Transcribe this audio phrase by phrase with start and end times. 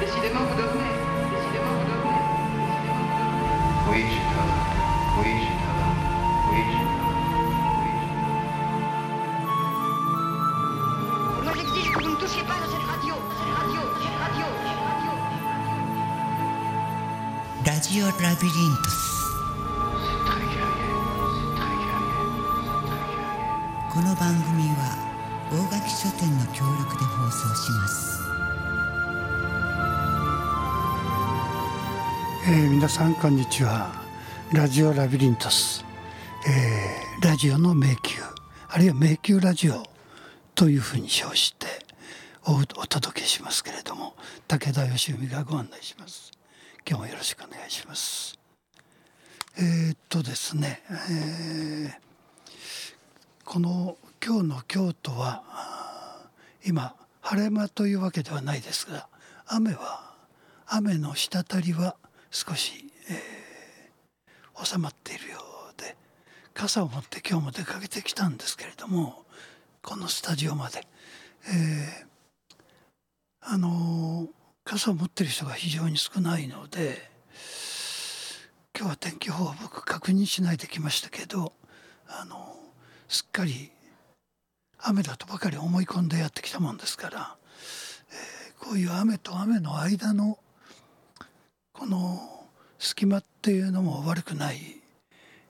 [0.00, 0.92] Décidément, vous dormez.
[1.32, 1.80] Décidément, vous dormez.
[1.80, 2.20] Décidément, vous dormez.
[3.90, 4.68] Oui, je travaille.
[5.20, 5.96] Oui, je travaille.
[6.52, 6.82] Oui, je.
[7.80, 7.92] Oui,
[11.44, 13.80] Moi j'exige que vous ne touchiez pas à cette radio, cette radio,
[14.20, 15.04] radio, radio.
[17.64, 18.00] ラジ
[32.94, 33.90] さんこんにちは。
[34.52, 35.84] ラジオラビリントス、
[36.46, 37.98] えーラジオの迷宮。
[38.68, 39.82] あるいは迷宮ラジオ
[40.54, 41.66] というふうに称して
[42.46, 44.14] おお届けしますけれども。
[44.46, 46.30] 武田義文がご案内します。
[46.88, 48.38] 今日もよろしくお願いします。
[49.58, 51.92] えーっとですね、えー
[53.44, 55.42] この今日の京都は
[56.64, 59.08] 今晴れ間というわけではないですが
[59.48, 60.14] 雨は
[60.68, 61.96] 雨の滴りは
[62.34, 63.90] 少し、え
[64.62, 65.38] 収まっているよ
[65.76, 65.96] うで
[66.54, 69.24] 傘を持って今日も出かけてきたんですけれども
[69.82, 70.86] このスタジオまで、
[71.48, 72.14] えー
[73.40, 74.28] あのー
[74.66, 77.10] 傘を持ってる人が非常に少ないので
[78.74, 81.52] 今日は天気予報は僕確認しないで来ましたけど
[82.08, 83.70] あのーすっかり
[84.78, 87.36] 雨だとばかり思い込んでやってきたもんですから、
[88.10, 90.38] えこういう雨と雨の間の
[91.72, 92.18] この
[92.84, 94.58] 隙間っていうのも悪くない、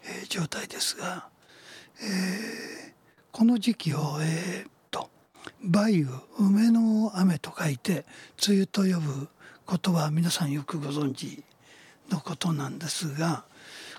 [0.04, 1.28] えー状態ですが、
[2.00, 2.94] えー
[3.32, 5.10] この時期をえーと
[5.60, 6.06] 梅雨
[6.38, 8.04] 梅の雨と書いて
[8.46, 9.28] 梅雨と呼ぶ
[9.66, 11.42] ことは皆さんよくご存知
[12.10, 13.44] のことなんですが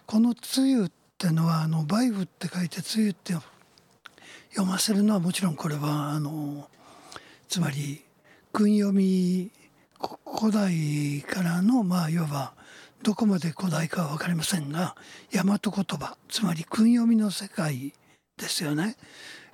[0.06, 3.34] この梅雨ってのはあの梅雨って書いて梅雨って
[4.52, 6.70] 読ませるのはもちろんこれはあの
[7.50, 8.02] つまり
[8.54, 9.52] 訓読み
[10.40, 12.54] 古代からのまあいわば
[13.06, 14.96] どこまで古代かは分かりませんが
[15.32, 17.94] 大和言葉つまり訓読みの世界
[18.36, 18.98] ですよね、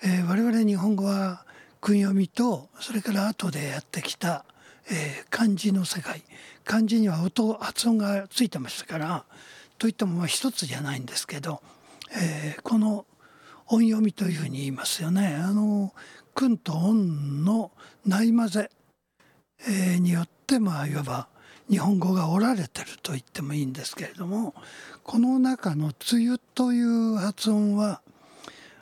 [0.01, 1.43] えー我々日本語は
[1.81, 4.45] 訓読みとそれから後でやってきた、
[4.89, 6.23] えー漢字の世界
[6.63, 9.25] 漢字には音発音がついてましたから
[9.77, 11.61] といってもまあ一つじゃないんですけど、
[12.15, 13.05] えーこの
[13.67, 15.35] 音読みというふうに言いますよね。
[15.35, 15.93] あの
[16.33, 17.71] 訓と音の
[18.05, 18.69] ない混ぜ、
[19.67, 21.27] えーによってまあいわば
[21.71, 24.53] 日本語が折られてると言ってもいいんですけれども
[25.03, 28.01] この中の「梅雨」という発音は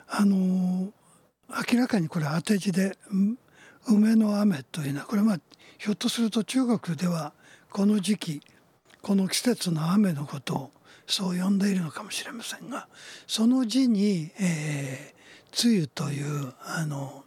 [0.08, 0.92] あの
[1.72, 2.98] 明らかにこれ当て字で
[3.88, 5.40] 「梅の雨」というのはこれまあ
[5.78, 7.32] ひょっとすると中国では
[7.70, 8.42] この時期
[9.00, 10.70] この季節の雨のことを
[11.06, 12.88] そう呼んでいるのかもしれませんが
[13.26, 15.20] その字に、えー
[15.52, 17.24] 梅雨というあの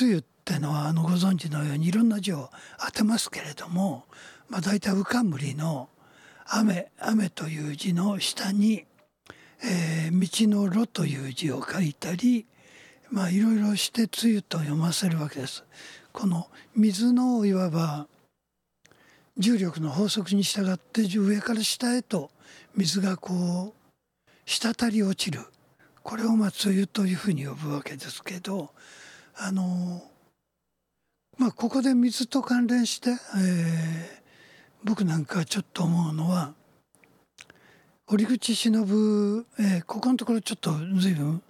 [0.00, 2.50] 梅雨ってのはあのご存知のようにいろんな字を
[2.84, 4.04] 当てますけれども、
[4.48, 5.88] まあ、大体「かむり」の
[6.46, 8.84] 「雨」「雨」という字の下に
[9.62, 12.46] 「えー道の路」という字を書いたり
[13.10, 15.64] まあいろいろして「梅雨」と読ませるわけです。
[16.12, 18.06] この水のいわば
[19.36, 22.30] 重力の法則に従って上から下へと
[22.74, 25.40] 水がこう滴り落ちる
[26.02, 28.70] これをまあ梅雨というふうに呼ぶわけですけど
[29.34, 30.02] あの
[31.36, 34.15] まあここで水と関連して、えー
[34.86, 36.54] 僕なんかちょっと思うのは
[38.06, 38.78] 折口忍、
[39.58, 40.70] えーここのところちょっと
[41.00, 41.42] 随分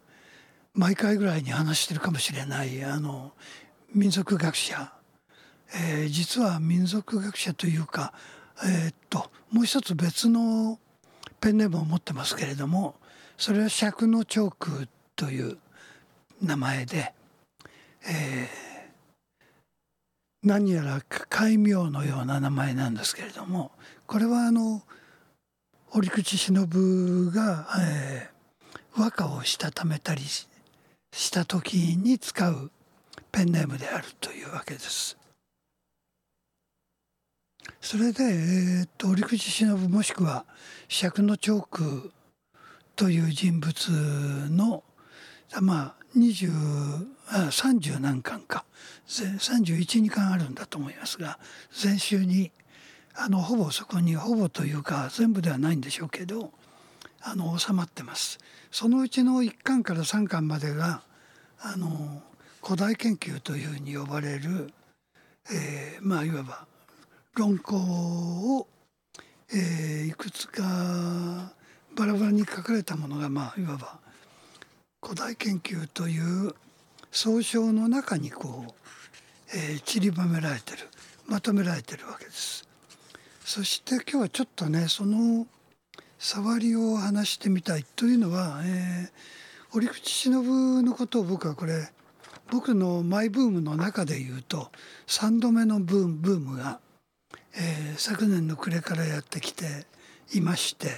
[0.73, 3.33] 毎回ぐらいに話してるかもしれないあの
[3.95, 4.91] 民族学者。
[5.75, 8.15] えー実は民族学者というか、
[8.65, 10.79] えーっともう一つ別の
[11.39, 12.95] ペンネームを持ってますけれども
[13.37, 15.59] それは釈のチョークという
[16.41, 17.13] 名前で、
[18.09, 18.66] えー
[20.47, 23.73] 何やら戒名のような名前なんですけれども
[24.07, 24.83] これはあの
[25.93, 26.67] 折口忍
[27.31, 28.37] が、えー
[28.99, 32.71] 和歌をしたためたりした時に使う
[33.31, 35.19] ペンネームであるというわけです。
[37.81, 40.47] それで、えーっと折口忍もしくは
[40.89, 42.13] 釈のチョーク
[42.95, 43.75] という人物
[44.51, 44.83] の
[45.61, 48.65] まあ20あ30何巻か
[49.09, 51.39] 312巻あるんだと思いますが
[51.73, 52.51] 全集に
[53.15, 56.53] あのほぼそこにほぼというか全部ではないんでしょうけど
[57.23, 58.39] あの収まってます。
[58.71, 61.03] そのうちの1巻から3巻までが
[61.59, 62.23] あの
[62.63, 64.73] 古代研究というふうに呼ばれる、
[65.51, 66.67] えーまあいわば
[67.35, 68.69] 論考を、
[69.51, 70.63] えーいくつか
[71.97, 73.99] バラバラに書かれたものがまあいわば
[75.07, 76.19] 古代研究とい
[76.49, 76.53] う
[77.13, 78.73] 総称の中にこう、
[79.57, 80.79] えー、散りばめられてる
[81.29, 82.69] まとめられてるわけです。
[83.45, 85.47] そして今日はちょっとねその
[86.19, 91.89] 触りを話してみたいというのは、えー、折口忍のことを僕はこれ
[92.51, 94.73] 僕のマイブームの中で言うと
[95.07, 96.81] 3度目のブームブームが、
[97.55, 99.87] えー、昨年の暮れからやってきて
[100.35, 100.89] いまして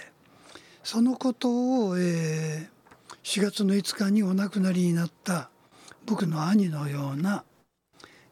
[0.83, 1.51] そのこと
[1.89, 2.78] を、えー、
[3.29, 5.51] 4月の5日にお亡くなりになった
[6.07, 7.45] 僕の兄のような、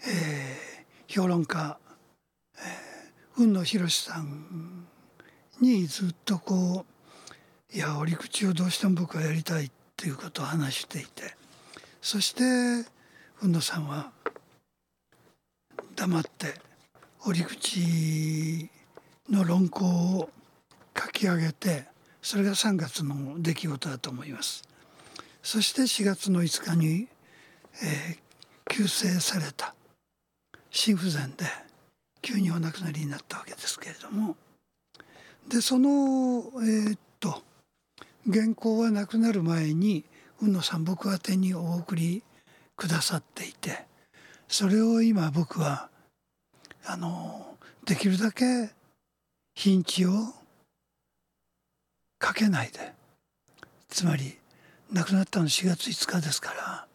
[0.01, 1.79] えー、評論家、
[2.57, 4.87] えー、雲野博さん
[5.61, 6.87] にずっとこ
[7.71, 11.37] ういや折口をどうしても僕はやりたいっていうことを話していて
[12.01, 12.89] そして
[13.41, 14.13] 雲野さんは
[15.95, 16.55] 黙って
[17.27, 18.71] 折口
[19.29, 20.31] の論考を
[20.99, 21.85] 書き上げて
[22.23, 24.67] それが3月の出来事だと思います。
[25.47, 27.07] そして4月の5日に、
[27.81, 28.19] えー、
[28.69, 29.77] 急逝された
[30.73, 31.45] 心不全で
[32.21, 34.35] 急にお亡くなりになったわけですけれども。
[35.49, 37.45] でそのえー、っと
[38.29, 40.05] 原稿は亡くなる前に
[40.41, 42.25] 雲野さん僕宛てにお送り
[42.75, 43.87] くださっていて
[44.49, 45.91] それを今僕は
[46.85, 47.55] あの
[47.85, 48.71] できるだけ
[49.55, 50.11] 日にちを
[52.19, 52.93] かけないで
[53.89, 54.39] つまり
[54.93, 56.87] 亡くなったの4月5日ですから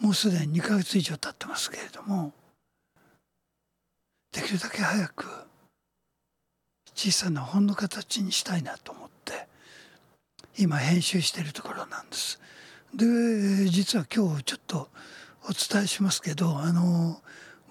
[0.00, 2.32] もうすでに2ヶ月以上経ってますけれども
[4.32, 5.26] できるだけ早く
[6.94, 9.46] 小さな本の形にしたいなと思って
[10.58, 12.40] 今編集しているところなんです。
[12.94, 14.88] で実は今日ちょっと
[15.44, 17.20] お伝えしますけどあの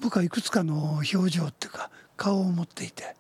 [0.02, 3.16] 僕はいくつかの表情っていうか顔を持っていて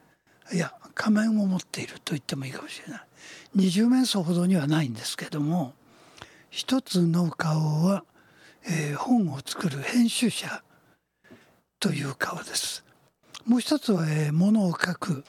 [0.54, 3.07] いや仮面を持っていると言ってもいいかもしれない
[3.56, 5.74] 二十面相ほどにはないんですけども
[6.50, 8.04] 一つの顔は、
[8.66, 10.64] えー、本を作る編集者
[11.80, 12.84] という顔です。
[13.46, 15.24] もう一つは、えー、物を書く。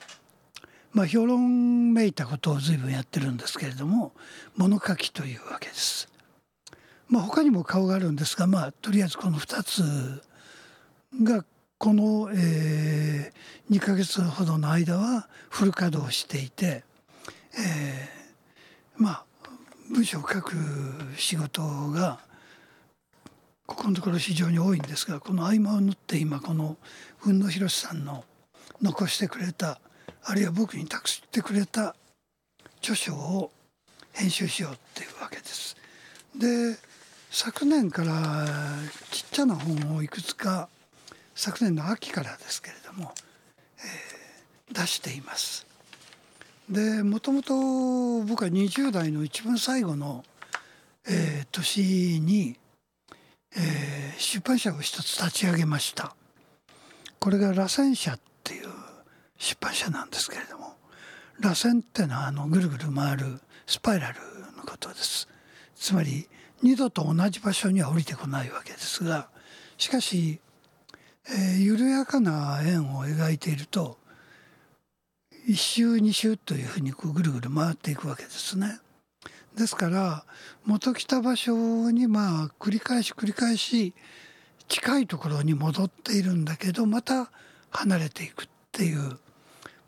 [0.93, 4.13] まあ評論めいたことを随分やってるんですけれども
[4.57, 6.09] 物書きというわけです。
[7.09, 10.23] まあ他にも顔があるんですがまあとりあえずこの2つ
[11.23, 11.45] が
[11.79, 16.85] この、えー、2ヶ月ほどの間はフル稼働していて、
[17.59, 19.25] えー、まあ
[19.91, 20.55] 文章を書く
[21.17, 22.21] 仕事が
[23.67, 26.77] ここのところ非常に多いんですがこの合間を縫って今この
[27.21, 28.25] 雲野博さんの
[28.81, 29.81] 残してくれた
[30.25, 31.95] あるいは僕に託してくれた
[32.79, 33.51] 著書を
[34.13, 35.77] 編集しようっていうわけです。
[36.37, 36.77] で
[37.31, 38.47] 昨年から
[39.11, 40.69] ちっちゃな本をいくつか
[41.35, 43.13] 昨年の秋からですけれども、
[43.79, 45.68] えー、出しています。
[46.71, 47.55] でもともと
[48.25, 50.23] 僕は20代の一番最後の、
[51.09, 52.57] えー、年に、
[53.57, 56.15] えー、出版社を一つ立ち上げました。
[57.21, 58.69] これが螺旋社っていう
[59.39, 60.77] 出版社なんですけれども
[61.41, 64.21] 螺旋ってのはあのぐるぐる回るスパイラル
[64.57, 65.29] のことです。
[65.75, 66.29] つまり
[66.63, 69.29] 二度と同じ場所には降りてこないわけですが
[69.77, 70.41] しかし、
[71.29, 73.98] えー、緩やかな円を描いていると
[75.49, 78.81] 1周2周というふうにこうぐるぐる回っていくわけですね。
[79.57, 80.25] ですから
[80.67, 83.95] 元来た場所にまあ繰り返し繰り返し
[84.69, 87.31] 近いところに戻っているんだけどまた
[87.71, 89.19] 離れていくっていう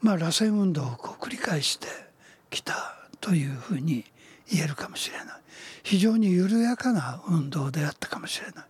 [0.00, 1.88] まあ螺旋運動をこう繰り返して
[2.49, 4.07] きたというふうに
[4.50, 5.26] 言えるかもしれない
[5.83, 8.64] 非常に緩やかな運動であったかもしれない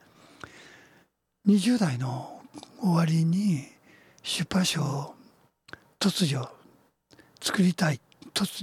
[1.47, 2.43] 20代の
[2.81, 3.65] 終わりに
[4.23, 5.15] 出版社を
[6.01, 6.60] 突如
[7.41, 8.01] 作りたい。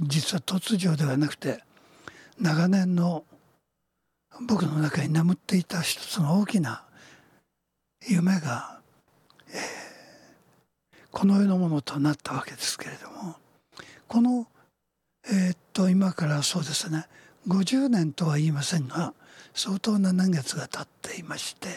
[0.02, 1.62] 実は突如ではなくて
[2.40, 3.24] 長年の
[4.46, 6.84] 僕の中に眠っていた一つの大きな
[8.06, 8.80] 夢が、
[9.50, 9.58] えー、
[11.10, 13.36] この世のものとなったわけですけれども
[14.06, 14.46] この
[15.30, 17.06] えー、っと今からそうですね
[17.46, 19.14] 50年とは言いませんが
[19.54, 21.68] 相当な年月が経っていまして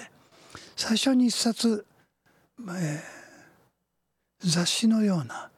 [0.76, 1.86] 最初に一冊、
[2.60, 5.51] えー、雑誌のような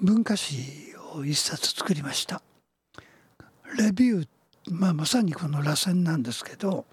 [0.00, 2.42] 文化史を一冊作りました。
[3.78, 4.28] レビュー、
[4.70, 6.84] まあ、まさにこの螺旋なんですけど、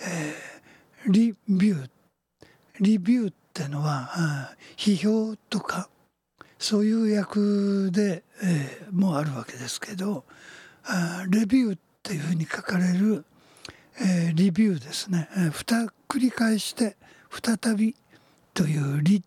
[0.00, 1.90] えー、リビュー
[2.80, 5.88] リビューってのは批評とか
[6.58, 10.24] そういう役で、えー、もあるわけですけど
[11.30, 13.24] レビューっていうふうに書かれる、
[14.00, 16.96] えー、リビューですね、えー、ふた繰り返して
[17.30, 17.94] 再び
[18.54, 19.22] というリ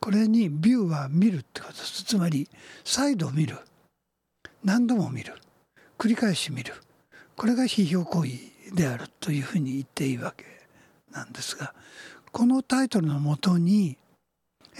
[0.00, 2.04] これにビューは見るってことです。
[2.04, 2.48] つまり
[2.84, 3.58] 再度見る。
[4.64, 5.34] 何度も見る。
[5.98, 6.74] 繰り返し見る。
[7.36, 10.44] これが批評行為であるというふうに言っていいわけ
[11.12, 11.74] なんですが
[12.32, 13.96] このタイトルのもとに、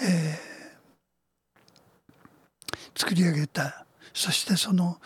[0.02, 4.98] えー、作り上げたそしてその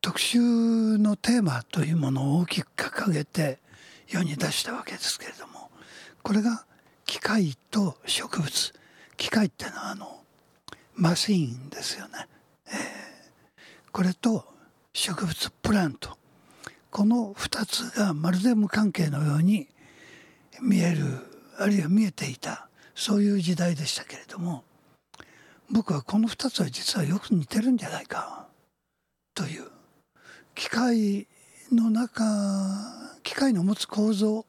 [0.00, 3.58] 特集のテーマというものを大きく掲げて
[4.06, 5.70] 世に出したわけですけれども
[6.22, 6.64] これが
[7.04, 8.79] 機械と植物。
[9.20, 10.22] 機械っていうのはあの
[10.94, 12.26] マシーンですよね、
[12.68, 12.74] えー、
[13.92, 14.46] これと
[14.94, 16.16] 植物プラント。
[16.90, 19.68] この2つがまるで無関係のように
[20.60, 21.04] 見える
[21.58, 24.64] あるいは見えていたそういう時代でしたけれども
[25.70, 28.48] 僕はこの2つは実はよく似てるんじゃないか
[29.34, 29.68] という
[30.56, 31.28] 機械
[31.70, 32.24] の中
[33.22, 34.46] 機械の持つ構造。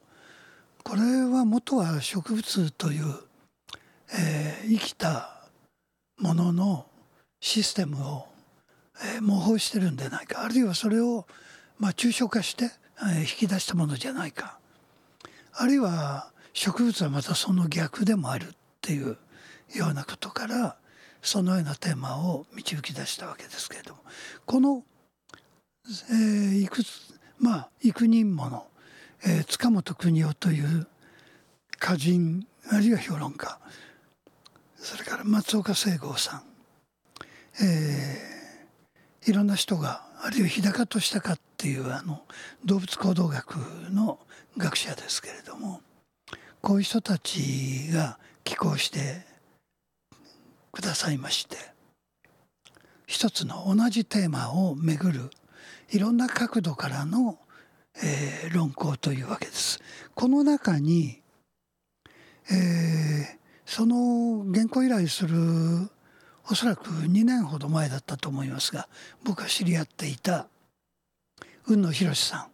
[0.83, 3.05] これは元は植物という、
[4.13, 5.47] えー、生きた
[6.19, 6.85] ものの
[7.39, 8.27] システムを、
[9.15, 10.43] えー、模倣してるんではないか。
[10.43, 11.25] あるいはそれを
[11.81, 12.69] まあ、抽象化して、
[13.03, 14.59] え引き出したものじゃないか。
[15.53, 19.17] あるいは植物はまたその逆でもあるっていう
[19.73, 20.77] ようなことから
[21.23, 24.01] そのようなテーマを導き出したわけですけれども。
[24.45, 24.83] この、
[26.11, 28.67] えー、いくつまあ幾人もの、
[29.25, 30.87] えー、塚本邦夫という
[31.77, 33.59] 歌人あるいは評論家
[34.81, 36.43] それから松岡聖剛さん、
[37.63, 42.23] えー、いろんな人があるいは日高としたかっていうあの
[42.65, 43.57] 動物行動学
[43.91, 44.17] の
[44.57, 45.81] 学者ですけれども
[46.61, 49.21] こういう人たちが寄稿して
[50.71, 51.57] くださいまして
[53.05, 55.29] 一つの同じテーマをめぐる
[55.91, 57.37] いろんな角度からの、
[58.01, 59.81] えー、論考というわけです。
[60.15, 61.21] この中に、
[62.49, 63.40] えー、
[63.71, 65.37] その原稿依頼する
[66.49, 68.89] おそらく2年ほど前だったと思いますが
[69.23, 70.49] 僕が知り合っていた
[71.63, 72.47] 雲野博さん。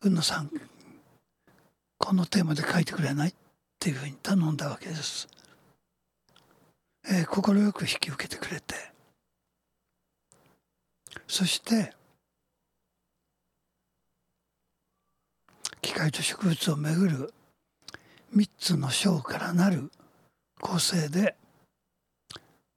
[0.00, 0.50] 雲野さん
[1.96, 3.28] このテーマで書いてくれない？
[3.28, 3.34] っ
[3.78, 5.28] ていうふうに頼んだわけです。
[7.08, 8.74] えー、快く引き受けてくれて。
[11.28, 11.92] そして
[15.80, 17.34] 機械と植物をめぐる
[18.34, 19.90] 3つの章からなる
[20.60, 21.36] 構成で、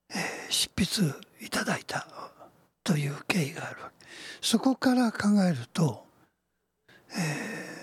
[0.10, 1.14] えー、執筆
[1.46, 2.08] いただいた
[2.84, 4.06] という経緯があるわけ。
[4.42, 6.06] そこから考えると、
[7.18, 7.76] え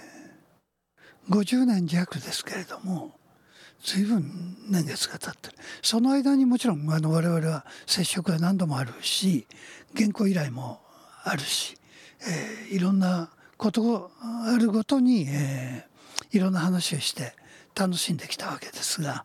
[1.31, 3.12] ー、50年弱ですけれども
[3.83, 5.55] 随分年月が経ってる。
[5.81, 9.47] その間にもちろんあの我々は接触が何度もあるし
[9.97, 10.81] 原稿依頼も
[11.25, 11.79] あるし、
[12.21, 17.35] えー、いろんなことあるごとに、えー、いろんな話をして
[17.75, 19.25] 楽しんできたわけですが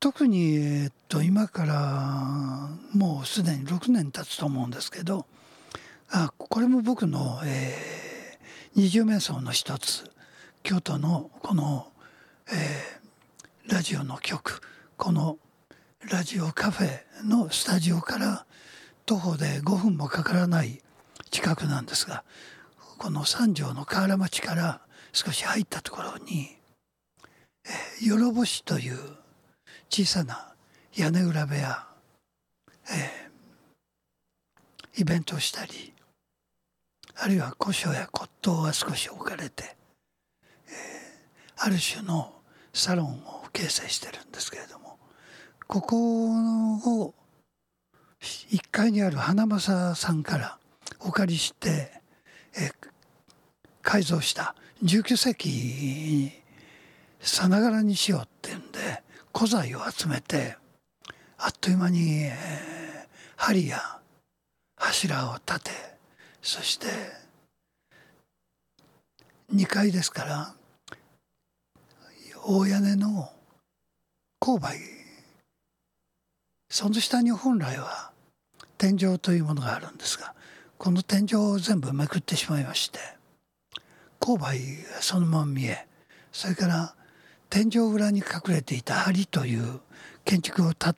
[0.00, 5.26] 特に、え、っと今からもうすでに6年経つと思うんですけど
[6.10, 10.10] あこれも僕の、えー、二十面相の一つ。
[10.62, 11.88] 京都のこの、
[12.48, 14.60] えー、ラジオの曲。
[14.96, 15.38] この
[16.10, 18.44] ラジオカフェのスタジオから
[19.06, 20.82] 徒歩で5分もかからない
[21.30, 22.24] 近くなんですが
[22.98, 24.80] この三条の河原町から
[25.12, 26.56] 少し入ったところに、
[27.64, 28.98] えー、よろぼしという
[29.88, 30.54] 小さな
[30.94, 31.86] 屋根裏部屋、
[32.90, 35.92] えー、イベントをしたり
[37.16, 39.76] あるいは古書や骨董は少し置かれて、
[40.68, 42.32] えー、ある種の
[42.72, 44.98] サロンを形成してるんですけれども
[45.66, 47.14] ここを
[48.22, 50.58] 1階にある花正さんから
[51.00, 51.90] お借りして、
[52.56, 52.72] えー、
[53.82, 56.41] 改造した19世紀に
[57.22, 59.02] さながらにしようっていうんで
[59.34, 60.56] 古材を集めて
[61.38, 63.78] あっという間に、えー、針や
[64.76, 65.70] 柱を立て
[66.42, 66.86] そして
[69.54, 70.54] 2階ですから
[72.44, 73.30] 大屋根の
[74.40, 74.78] 勾配
[76.68, 78.10] その下に本来は
[78.78, 80.34] 天井というものがあるんですが
[80.76, 82.98] この天井を全部めくってしまいまして
[84.18, 85.86] 勾配がそのまま見え
[86.32, 86.94] それから
[87.52, 89.80] 天井裏に隠れていた梁という
[90.24, 90.94] 建築をた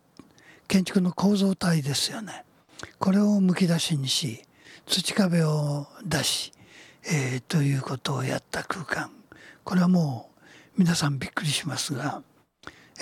[0.68, 2.44] 建築の構造体ですよね。
[3.00, 4.44] これをむき出しにし
[4.86, 6.52] 土壁を出し、
[7.12, 9.10] えー、ということをやった空間。
[9.64, 12.22] これはもう皆さんびっくりしますが、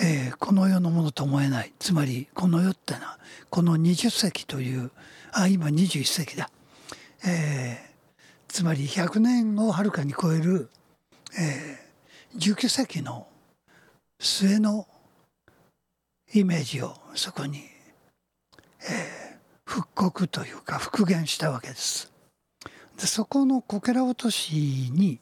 [0.01, 1.73] えー、この世のものと思えない。
[1.77, 3.19] つまりこの世ってのは
[3.51, 4.89] この20世紀という
[5.31, 6.49] あ今21世紀だ、
[7.23, 10.71] えー、つまり100年をはるかに超える、
[11.39, 11.77] え、
[12.35, 13.27] 19世紀の
[14.23, 14.87] 末の
[16.33, 22.09] イメージをそこに、えー、復刻というか復元したわけです。
[22.97, 25.19] でそこのこけら落としに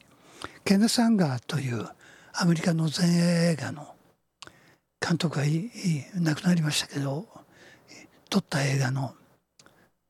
[0.64, 1.88] ケネサンガーという
[2.32, 3.92] アメリカの前衛映画の
[5.00, 5.70] 監督がいい
[6.14, 7.26] 亡くなりましたけど
[8.30, 9.14] 撮った映画の、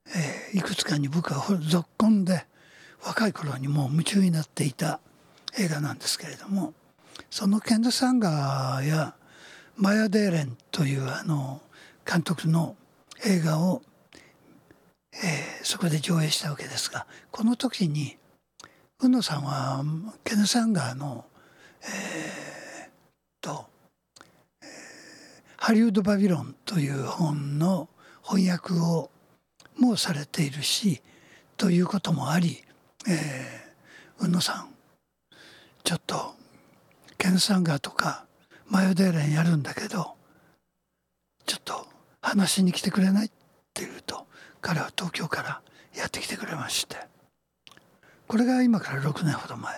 [0.08, 2.44] えーいくつかに僕はぞっこんで
[3.02, 5.00] 若い頃にもう夢中になっていた
[5.58, 6.74] 映画なんですけれども
[7.30, 9.14] そのケンド・サンガーや
[9.76, 11.60] マヤ・デーレンというあの
[12.06, 12.76] 監督の
[13.24, 13.82] 映画を、
[15.14, 18.16] えーそこで上映したわけですがこの時に
[19.00, 19.84] 宇野さんは
[20.24, 21.24] ケンド・サンガーの、
[21.82, 22.90] えー
[23.40, 23.66] と、
[24.60, 24.68] えー
[25.56, 27.88] ハリウッド・バビロン」という本の
[28.24, 29.10] 翻訳を
[29.78, 31.00] もされているし
[31.56, 32.62] ということもあり、
[33.08, 34.74] えー、宇野さん
[35.84, 36.34] ちょっと
[37.22, 38.26] ケンサンガとか
[38.66, 40.16] マヨデーレンやるんだけど
[41.46, 41.86] ちょっと
[42.20, 43.28] 話しに来てくれないっ
[43.72, 44.26] て言うと
[44.60, 45.62] 彼は東京から
[45.96, 46.96] やってきてくれまして
[48.26, 49.72] これが今から6年ほど前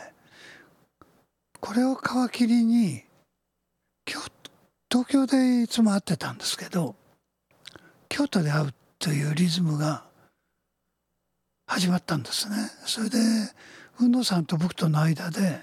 [1.60, 3.02] これを皮切りに
[4.06, 4.20] 京
[4.90, 6.96] 東京でいつも会ってたんですけど
[8.08, 10.04] 京都で会うというリズムが
[11.66, 12.56] 始まったんですね。
[12.86, 13.18] それで
[14.00, 15.60] 運動さんと僕との間で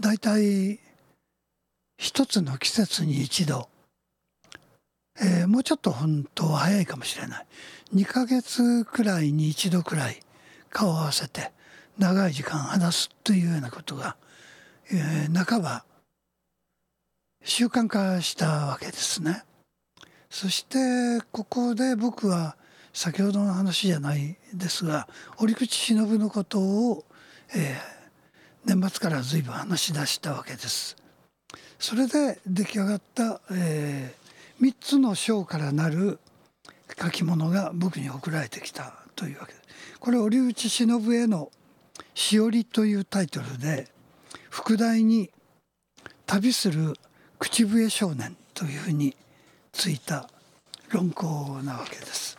[0.00, 0.83] だいたい
[1.96, 3.68] 一つの季節に一度、
[5.20, 7.46] えーもうちょっと本当は早いかもしれない
[7.94, 10.20] 2ヶ月くらいに一度くらい
[10.70, 11.52] 顔を合わせて
[11.98, 14.16] 長い時間話すというようなことが、
[14.90, 15.84] えー半ば
[17.44, 19.44] 習慣化したわけですね。
[20.30, 22.56] そしてここで僕は
[22.94, 25.06] 先ほどの話じゃないですが
[25.38, 27.04] 折口忍のことを、
[27.54, 27.94] えー
[28.66, 30.96] 年末から随分話し出したわけです。
[31.84, 34.14] それで出来上がった、え
[34.58, 36.18] 3つの章からなる
[36.98, 39.98] 書き物が僕に送られてきたというわけです。
[40.00, 41.52] これ折口忍への
[42.16, 43.92] 「しおり」というタイトルで
[44.48, 45.30] 副題に
[46.24, 46.94] 「旅する
[47.38, 49.14] 口笛少年」というふうに
[49.70, 50.30] ついた
[50.88, 52.38] 論考なわけです。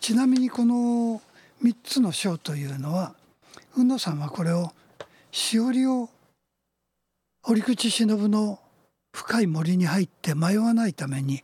[0.00, 1.22] ちなみにこの
[1.62, 3.14] 3つの章というのは
[3.76, 4.72] 宇野さんはこれを
[5.30, 6.10] しおりを
[7.46, 8.58] 折口忍の
[9.12, 11.42] 深い森に入って迷わないために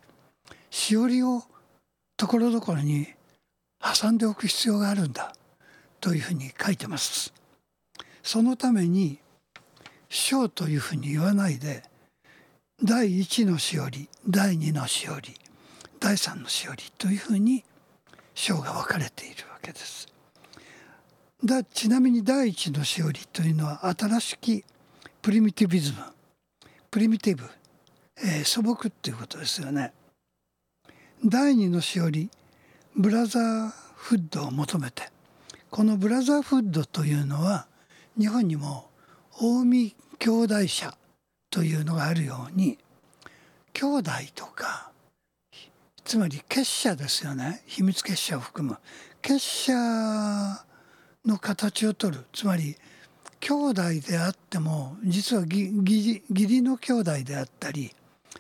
[0.71, 1.43] しおりを
[2.17, 3.09] ところどころに
[3.81, 5.35] 挟んでおく必要があるんだ
[6.01, 7.33] というふうに書いてます。
[8.23, 9.19] そのために
[10.09, 11.83] 章というふうに言わないで
[12.83, 15.35] 第1のしおり第2のしおり
[16.01, 17.65] 第3のしおりというふうに
[18.35, 20.09] 章が分かれているわけです。
[21.45, 24.65] だちなみに第一のしおりというのは新しき
[25.25, 25.97] プリミティビズム。
[26.91, 27.45] プリミティブ、
[28.19, 29.95] えー素朴っていうことですよね。
[31.25, 32.29] 第二のしおり
[32.95, 35.05] ブラザーフッドを求めて。
[35.71, 37.67] このブラザーフッドというのは
[38.19, 38.91] 日本にも
[39.33, 40.95] 近江兄弟社
[41.49, 42.77] というのがあるように
[43.73, 44.93] 兄弟とか
[46.05, 47.63] つまり結社ですよね。
[47.65, 48.77] 秘密結社を含む。
[49.23, 49.73] 結社
[51.25, 52.27] の形をとる。
[52.35, 52.77] つまり
[53.47, 57.95] 兄弟であっても実は義理の兄弟であったり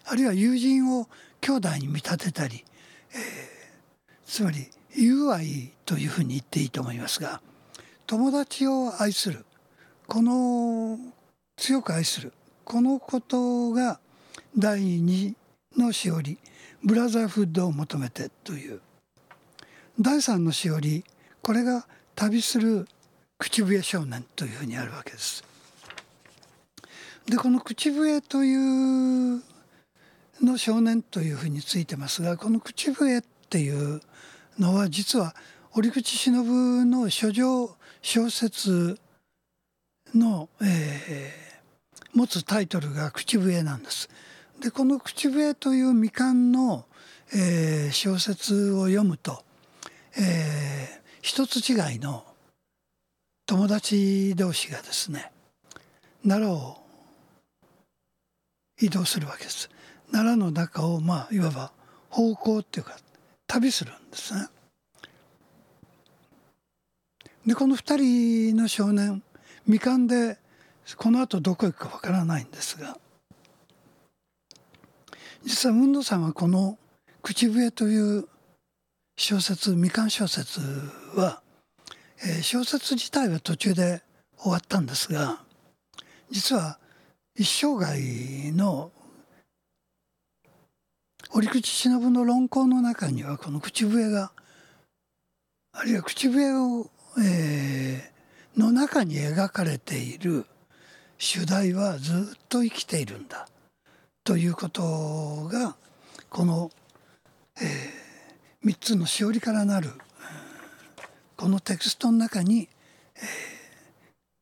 [0.07, 1.09] あるいは友人を
[1.43, 2.65] 兄弟に見立てたり、
[3.13, 3.55] えー
[4.25, 7.43] つまり友愛というふうに言っていいと思いますが
[8.07, 9.45] 友達を愛する
[10.07, 10.99] この
[11.57, 12.33] 強く愛する
[12.65, 14.01] このことが
[14.57, 15.37] 第二
[15.77, 16.39] のしおり
[16.83, 18.81] ブラザーフッドを求めてという。
[20.01, 21.05] 第三のしおり
[21.41, 21.87] これが
[22.17, 22.89] 旅する
[23.39, 25.45] 口笛少年というふうにあるわけです。
[27.27, 29.43] でこの口笛という
[30.43, 34.01] の少年というふうについてますがこの口笛っていう
[34.59, 35.35] のは実は
[35.73, 38.99] 折口忍の書状小説
[40.15, 41.45] の、えー
[42.15, 44.09] 持つタイトルが口笛なんです。
[44.61, 46.85] でこの口笛という未完の、
[47.35, 49.43] えー小説を読むと、
[50.17, 52.23] えー一つ違いの
[53.47, 55.31] 友達同士がですね
[56.23, 56.77] 奈良を
[58.81, 59.71] 移動するわけです。
[60.11, 61.73] 奈良の中をまあいわば
[62.09, 62.97] 方向っていうか
[63.47, 64.49] 旅するんですね。
[67.47, 69.23] でこの二人の少年
[69.65, 70.39] 未完で
[70.97, 72.99] この後どこ行くかわからないんですが
[75.45, 76.79] 実はムンドさんはこの
[77.23, 78.29] 「口笛」という
[79.17, 80.61] 小説未完小説
[81.15, 81.41] は、
[82.25, 84.03] えー小説自体は途中で
[84.39, 85.41] 終わったんですが
[86.31, 86.79] 実は
[87.37, 88.91] 一生涯の
[91.33, 94.33] 折口忍の論考の中にはこの口笛が
[95.73, 98.15] あるいは口笛を、えー
[98.57, 100.47] の中に描かれている
[101.19, 103.49] 主題はずっと生きているんだ
[104.23, 105.77] ということが
[106.31, 106.71] この、
[107.61, 109.91] えー、3つのしおりからなる
[111.37, 112.69] このテクストの中に、
[113.17, 113.23] えー、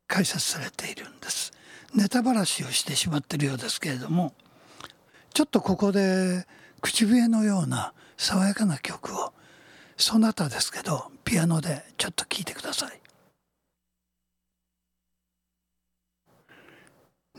[0.07, 1.53] 解説されているんです。
[1.95, 4.33] ネタばらしをしてしまっているようですけれども
[5.35, 6.47] ちょっとここで
[6.81, 9.33] 口笛のような爽やかな曲を
[9.97, 12.99] そなたですけどピアノでちょっと聴いてください。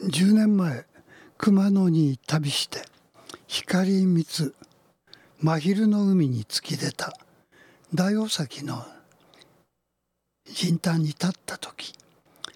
[0.06, 0.86] 10年前
[1.38, 2.84] 熊野に旅して
[3.48, 4.54] 光光
[5.39, 7.13] 真昼の海に突き出た
[7.94, 8.86] 大大崎の
[10.54, 11.94] 人端に立った時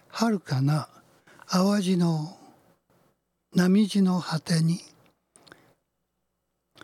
[0.09, 0.87] 遥かな
[1.49, 2.37] 淡路の
[3.55, 4.79] 波地の果てに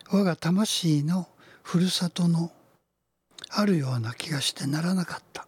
[0.09, 1.27] 我が魂の
[1.61, 2.51] ふるさとの
[3.49, 5.45] あるような気がしてならなかった。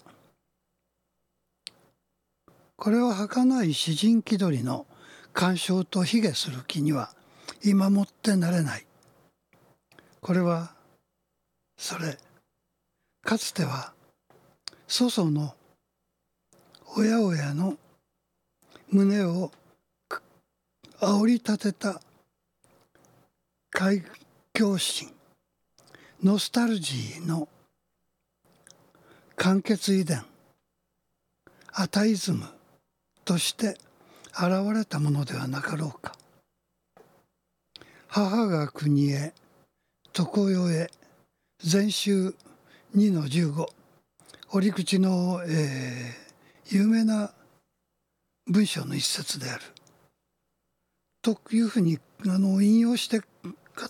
[2.75, 4.85] これは儚い詩人気取りの
[5.33, 7.09] 干渉と卑下する気には
[7.63, 8.85] 今もってなれない。
[10.21, 10.73] これは
[11.77, 12.17] それ
[13.23, 13.94] かつては
[14.87, 15.55] 祖祖の
[16.95, 17.77] 親親の
[18.91, 19.51] 胸を
[20.99, 21.99] 煽り立てた
[23.71, 24.03] 開
[24.53, 25.11] 教心
[26.23, 27.49] ノスタルジーの
[29.35, 30.23] 完結遺伝。
[31.73, 32.45] アタイズム
[33.25, 33.77] として
[34.31, 36.13] 現れたものではなかろうか。
[38.07, 39.33] 母が国へ
[40.13, 40.89] 常世へ
[41.59, 42.33] 禅宗
[42.95, 43.67] 2の15
[44.55, 47.33] 折口の、えー、有名な
[48.47, 49.61] 文章の一節である。
[51.21, 53.25] というふうにあの引用して語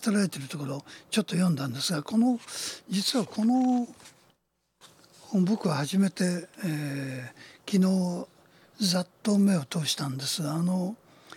[0.06, 2.40] られているところをちょっと読んだんですがこの
[2.88, 3.86] 実はこの
[5.20, 8.26] 本僕は初めて、えー、昨
[8.82, 10.42] 日ざっと目を通したんです。
[10.42, 10.96] があの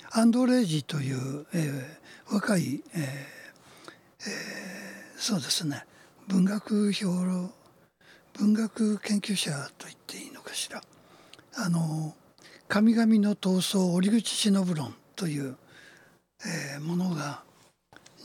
[0.10, 5.86] アンドレイジという、えー、若い、えーえー、そうですね。
[6.28, 7.54] 文学評論
[8.39, 10.82] 文学研究者と言っていいのかしら
[11.56, 12.15] あの
[12.69, 15.58] 「神々の闘争折口忍論」という、
[16.45, 17.43] えー、ものが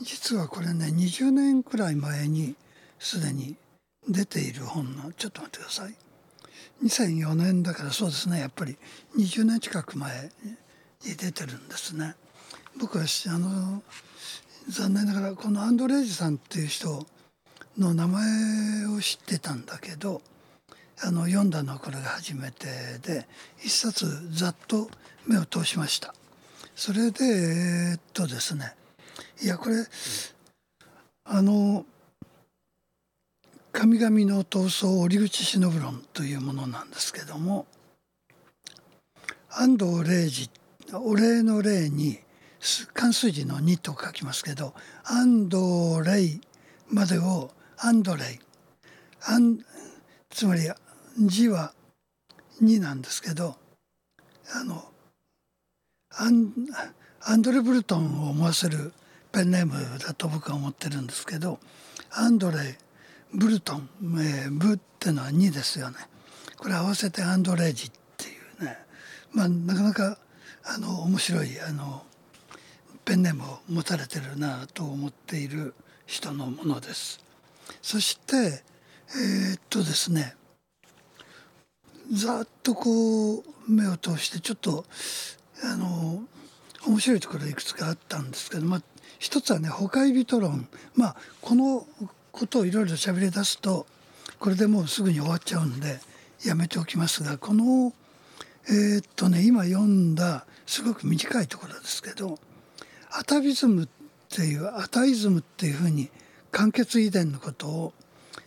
[0.01, 2.55] 実はこれね20年くらい前に
[2.97, 3.57] すでに
[4.07, 5.95] 出ている本のちょっと待ってください
[6.83, 8.77] 2004年だからそうですねやっぱり
[9.17, 10.31] 20年近く前
[11.03, 12.15] に出てるんですね。
[12.77, 13.83] 僕はあの
[14.67, 17.05] 残念ながらこのアンドレイジさんっていう人
[17.77, 20.21] の名前を知ってたんだけど
[21.03, 22.67] あの読んだのはこれが初めて
[23.01, 23.27] で
[23.63, 24.89] 一冊ざっと
[25.27, 26.13] 目を通しました。
[26.75, 28.73] それでえー、っとですね
[29.41, 29.75] いやこれ
[31.23, 31.85] あの
[33.71, 37.65] 「神々の闘争折口忍論」というものなんですけども
[39.49, 40.49] 安藤礼二
[40.93, 42.19] お礼の礼に
[42.93, 44.73] 漢数字の2と書きますけど
[45.05, 46.41] 安藤礼
[46.89, 47.51] までを
[47.85, 48.39] アンドレイ。
[49.27, 49.59] アン
[50.31, 50.61] つまり
[51.19, 51.71] 字は
[52.59, 53.57] 2なんですけど
[54.55, 54.83] あの
[56.09, 56.51] アン
[57.21, 58.91] アンドレ・ブルトンを思わせる
[59.31, 61.59] ペンネームだと僕は思ってるんですけど
[62.09, 65.97] アンドレイ・ブルトン、えー、ブってのは2ですよね。
[66.57, 68.27] これ合わせてアンドレージってい
[68.61, 68.79] うね。
[69.31, 70.17] まあなかなか
[70.63, 72.03] あの面白いあの
[73.05, 75.75] ペンネームを持たれてるなと思っている
[76.07, 77.24] 人のものです。
[77.81, 80.35] そしてえー、っとですね
[82.11, 84.85] ざっとこう目を通してちょっと
[85.63, 86.23] あの
[86.87, 88.81] 面白いところいくつかあったんですけど、まあ、
[89.19, 91.87] 一つはね「崩壊人論」まあこの
[92.31, 93.87] ことをいろいろ喋り出すと
[94.39, 95.99] これでもうすぐに終わっちゃうんで
[96.43, 97.93] やめておきますがこの
[98.67, 102.39] えー、っとね今読んだすごく短いところですけど
[103.11, 103.87] アタビズムっ
[104.29, 106.09] ていうアタイズムっていうふうに
[106.55, 107.93] 完結遺伝のことを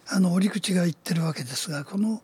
[0.07, 2.23] あの折口が言ってるわけですがこの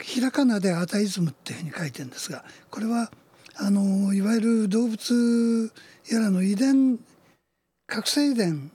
[0.00, 3.08] ひらがなでアタイズムっていうふうに書いてるんですがこれは
[3.54, 5.72] あのいわゆる動物
[6.10, 6.98] やらの遺伝
[7.86, 8.72] 覚醒遺伝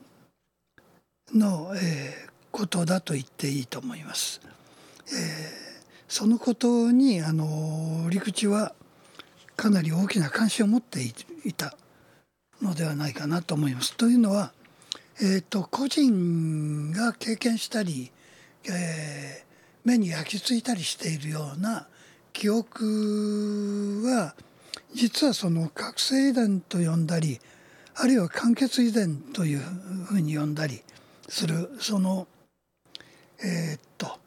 [1.34, 4.40] の、えー、ことだと言っていいと思います。
[5.08, 5.14] えー、
[6.08, 8.74] そのことにあの折口は
[9.54, 11.00] かなり大きな関心を持って
[11.44, 11.76] いた
[12.62, 13.94] のではないかなと思います。
[13.96, 14.52] というのは
[15.20, 18.12] えーと、個人が経験したり、
[18.70, 19.44] えー、
[19.84, 21.88] 目に焼き付いたりしているような
[22.32, 24.36] 記憶は
[24.94, 27.40] 実はその覚醒遺伝と呼んだり
[27.96, 30.82] あるいは間欠遺伝というふうに呼んだり
[31.28, 32.28] するその
[33.42, 34.20] えー、っと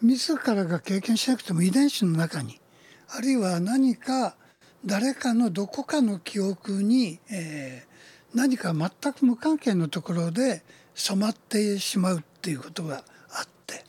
[0.00, 2.60] 自らが経験しなくても遺伝子の中に
[3.08, 4.36] あるいは何か
[4.84, 7.95] 誰かのどこかの記憶に、えー
[8.34, 10.62] 何か全く無関係のところで
[10.94, 13.84] 染まってしまうっていうことがあって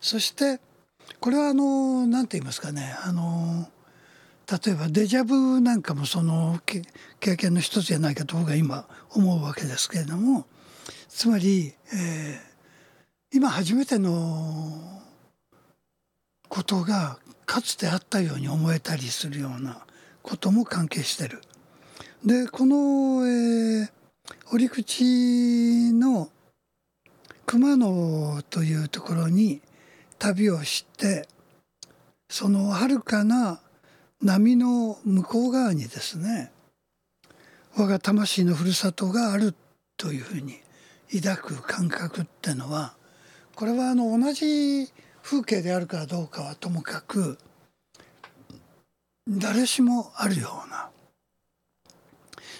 [0.00, 0.60] そして
[1.20, 3.68] これはあの何て言いますかねあの
[4.50, 6.58] 例えばデジャブなんかもその
[7.20, 10.46] 経験の一つじゃないかと僕は今思うわけですけれども
[11.08, 12.48] つまり、えー
[13.30, 15.02] 今初めての
[16.48, 19.84] ことがかつてあったように思えたりするような
[20.22, 21.42] ことも関係してる。
[22.24, 23.98] でこの、えー
[24.50, 26.30] 折口の
[27.44, 29.60] 熊野というところに
[30.18, 31.28] 旅をして
[32.30, 33.60] その遥かな
[34.22, 36.50] 波の向こう側にですね
[37.76, 39.54] 我が魂のふるさとがある
[39.96, 40.60] というふうに
[41.22, 42.94] 抱く感覚ってのは
[43.54, 44.90] これはあの同じ
[45.22, 47.38] 風景であるかどうかはともかく
[49.28, 50.90] 誰しもあるような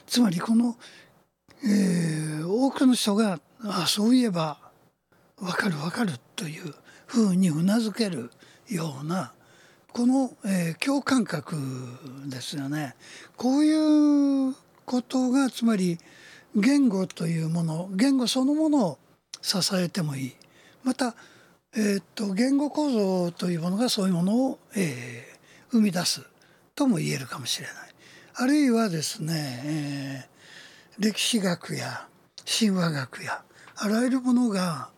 [0.08, 0.76] つまりこの、
[1.64, 4.58] えー多くの人があそういえば
[5.38, 6.74] 分かる分かるという
[7.06, 8.30] ふうにうなずける
[8.68, 9.32] ような
[9.92, 11.56] この、えー共感覚
[12.26, 12.94] ですよね。
[13.36, 15.98] こういうことがつまり
[16.56, 18.98] 言語というもの言語そのものを
[19.42, 20.36] 支えてもいい
[20.82, 21.14] また、
[21.76, 25.38] えーっと言語構造というものがそういうものを、えー
[25.70, 26.22] 生み出す
[26.74, 27.87] とも言えるかもしれない。
[28.40, 30.38] あるいはですね、えー
[31.00, 32.08] 歴史学や
[32.44, 33.42] 神話学や
[33.76, 34.90] あらゆるものが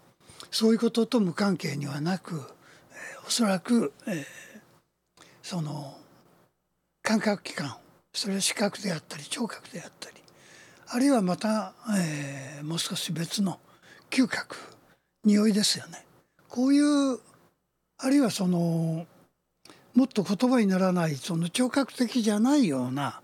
[0.51, 4.25] そういうことと無関係にはなく、えーおそらく、えー
[5.43, 5.95] その
[7.03, 7.75] 感覚器官
[8.13, 10.17] それは視覚であったり聴覚であったり
[10.89, 13.59] あるいはまた、えーもう少し別の
[14.11, 14.57] 嗅覚
[15.25, 16.05] 匂いですよね。
[16.51, 17.19] こういう
[17.99, 19.07] あるいはその
[19.95, 23.21] もっと言葉にならないその聴覚的じゃないような、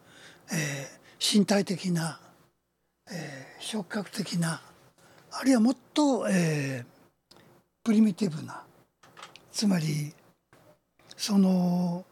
[0.53, 2.21] えー身体的な、
[3.11, 4.61] えー触覚的な
[5.33, 6.97] あるいはもっと、えー
[7.83, 8.63] プリミティブな
[9.53, 10.13] つまり
[11.17, 12.05] その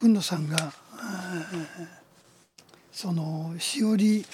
[0.00, 0.72] 海野さんが、
[2.92, 4.24] そのしおり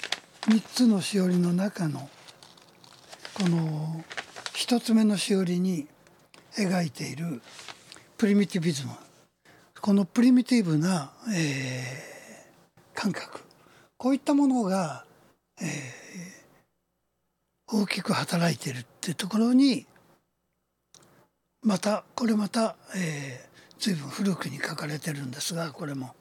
[0.41, 2.09] 3つのしおりの中の
[3.33, 4.03] この
[4.53, 5.87] 1つ目のしおりに
[6.57, 7.41] 描いている
[8.17, 8.91] プリミティビズム。
[9.81, 12.14] このプリミティブな、えー
[12.95, 13.41] 感覚
[13.97, 15.05] こういったものが、
[15.61, 16.05] えー
[17.67, 19.87] 大きく働いているっていうところに
[21.63, 26.13] またこれまた、えー、随分古くに書かれてるんですがこれも、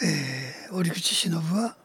[0.00, 1.76] えー折口忍は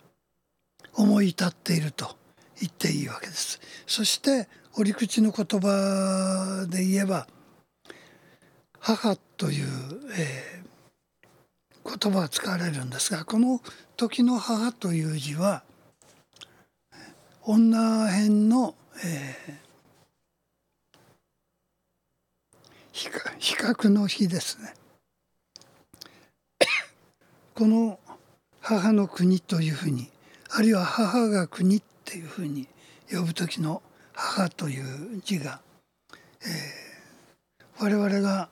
[0.95, 2.15] 思い至っていると
[2.60, 3.60] 言っていいわけです。
[3.86, 7.28] そして折口の言葉で言えば
[8.80, 9.67] 「母」という、
[10.17, 10.59] えー
[11.97, 13.62] 言葉が使われるんですがこの
[13.97, 15.63] 時の「母」という字は
[17.43, 19.69] 女編の、えー
[23.39, 24.73] 比較の日ですね。
[27.56, 27.97] この
[28.60, 30.12] 母の国というふうに
[30.49, 32.67] あるいは母が国っていうふうに
[33.10, 34.82] 呼ぶ時の母とい
[35.17, 35.62] う字が、
[36.41, 36.89] えー
[37.82, 38.49] 我々が、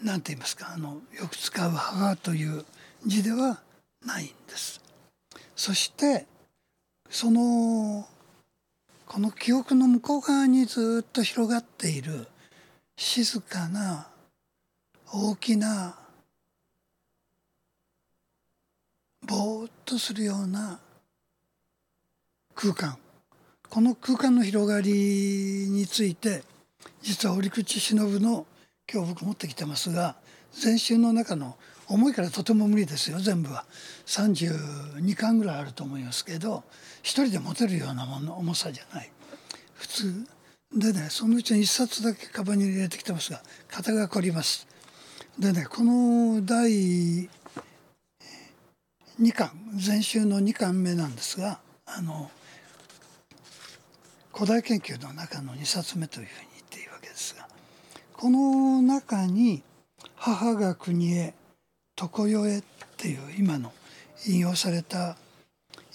[0.00, 2.64] えーなんて言いますかあのよく使う母という
[3.06, 3.60] 字では
[4.04, 4.80] ないんです。
[5.54, 6.26] そして
[7.08, 8.06] その
[9.06, 12.28] この記憶の向こう側にずっと広がっている
[12.96, 14.08] 静かな
[15.12, 15.96] 大きな
[19.26, 20.78] ぼーっとするような
[22.54, 22.96] 空間
[23.68, 24.90] この空間の広がり
[25.68, 26.42] について
[27.02, 28.46] 実は折口忍の
[28.92, 30.16] 今日僕持ってきてますが
[30.52, 33.18] 全集の中の重いからとても無理ですよ。
[33.18, 33.64] 全部は。
[34.06, 36.62] 32巻ぐらいあると思いますけど
[37.02, 39.10] 一人で持てるようなもの重さじゃない。
[39.74, 40.26] 普通。
[40.76, 44.66] でねそのうちの一冊だけカバンに入れてきてますが肩が凝ります。
[45.38, 47.28] でねこの第
[49.20, 52.30] 2巻全集の2巻目なんですがあの
[54.32, 57.48] 古代研究の中の2冊目というふうに言っていいわけですが
[58.20, 59.62] この中に
[60.14, 61.32] 「母が国へ
[61.96, 62.62] 常世へ」っ
[62.98, 63.72] ていう今の
[64.26, 65.16] 引用された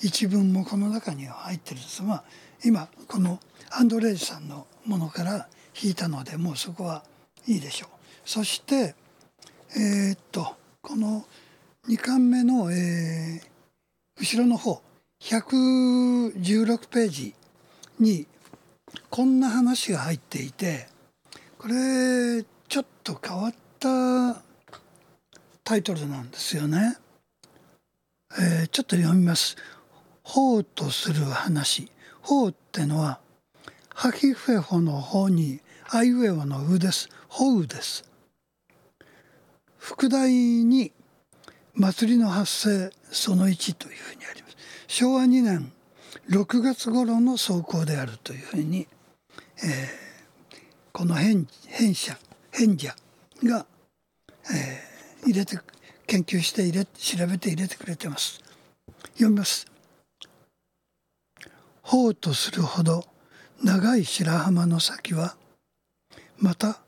[0.01, 2.23] 一文もこの中には入ってるんですまあ
[2.63, 5.47] 今このアンドレージさんのものから
[5.79, 7.03] 引いたのでもうそこは
[7.45, 7.89] いいでしょう。
[8.27, 8.95] そして
[9.75, 11.27] えーっとこの
[11.87, 13.55] 2巻目の、えー
[14.17, 14.81] 後ろの方
[15.21, 17.35] 116ページ
[17.99, 18.25] に
[19.11, 20.87] こんな話が入っていて
[21.65, 24.39] これちょっと変わった
[25.63, 26.95] タイトルなんですよね。
[28.39, 29.57] えーちょっと読みます。
[30.21, 31.89] 法とする話。
[32.21, 33.19] 法ってのは
[33.95, 37.09] ハキフェホの法にアイウェオのウです。
[37.29, 38.07] 法ウです。
[39.79, 40.91] 副題に
[41.73, 44.55] 祭りの発生その1というふうにあります。
[44.85, 45.71] 昭和2年
[46.29, 48.87] 6月頃の走行であるというふうに、
[49.63, 50.04] えー
[50.95, 52.17] この変変者
[52.51, 52.95] 変者
[53.43, 53.65] が、
[54.49, 55.59] えー入れて
[56.07, 58.39] 研究して入れ調べて入れてくれてます。
[59.15, 59.65] 読みます。
[61.81, 63.03] 法とするほど
[63.61, 65.35] 長い白浜の先は
[66.37, 66.79] また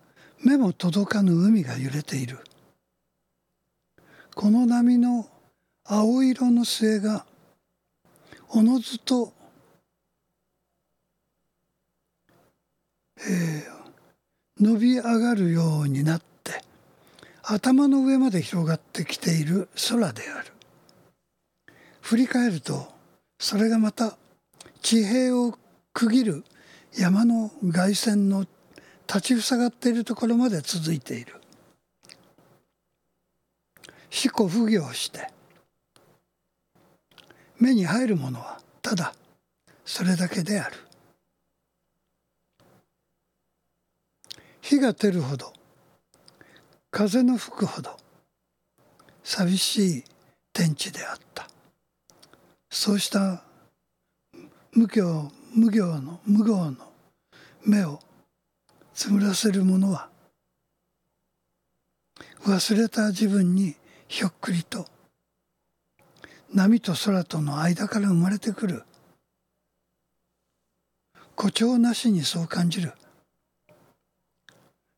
[0.41, 2.39] 目も届かぬ海が揺れている。
[4.35, 5.27] この波の
[5.83, 7.25] 青色の末が
[8.49, 9.33] おのずと、
[13.17, 13.76] えー
[14.59, 16.63] 伸び上がるようになって
[17.43, 20.51] 頭の上まで広がってきている空である。
[22.01, 22.87] 振り返ると
[23.39, 24.17] それがまた
[24.81, 25.57] 地平を
[25.93, 26.43] 区切る
[26.97, 28.45] 山の外線の
[29.07, 31.35] 立ちふさがっているところまで続いている。
[34.09, 35.29] 四股不行して
[37.59, 39.13] 目に入るものはただ
[39.85, 40.86] それだけである。
[44.69, 45.53] 火が照るほど
[46.91, 47.95] 風の吹くほど
[49.23, 50.03] 寂しい
[50.51, 51.47] 天地であった。
[52.69, 53.43] そうした
[54.73, 56.75] 無教無行の無業の
[57.65, 58.01] 目を
[58.93, 60.09] つむらせるものは
[62.45, 63.77] 忘れた自分に
[64.09, 64.85] ひょっくりと
[66.53, 68.83] 波と空との間から生まれてくる
[71.37, 72.91] 誇張なしにそう感じる。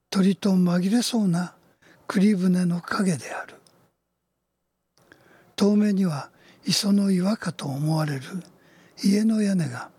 [0.10, 1.54] 鳥と紛れそうな
[2.08, 3.56] 栗船の影である。
[5.56, 6.30] 遠目には
[6.66, 8.22] 磯の岩かと思われる
[9.04, 9.90] 家の屋根が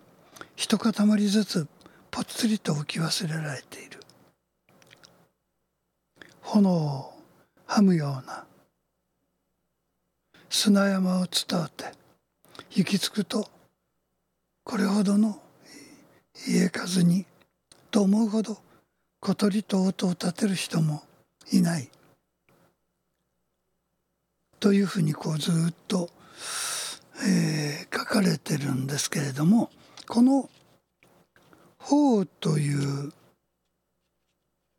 [0.57, 0.92] 一塊
[1.29, 1.68] ずつ
[2.11, 4.01] ぽつりと浮き忘れられている。
[6.40, 7.12] 炎を
[7.66, 8.44] はむような
[10.49, 11.92] 砂山を伝って
[12.70, 13.49] 行き着くと
[14.64, 15.40] これほどの
[16.49, 17.27] 家数に
[17.92, 18.59] と思うほど
[19.20, 21.02] 小鳥と音を立てる人も
[21.52, 21.88] いない
[24.59, 26.09] というふうにこうずっと、
[27.26, 29.70] えー書かれてるんですけれども
[30.09, 30.48] この
[31.78, 33.12] 「法」という